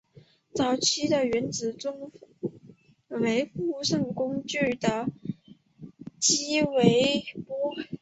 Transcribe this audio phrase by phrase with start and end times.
[0.55, 2.11] 早期的原子钟
[3.09, 5.05] 为附上工具的
[6.19, 7.75] 激微波。